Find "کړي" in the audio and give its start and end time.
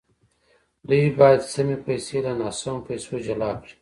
3.61-3.69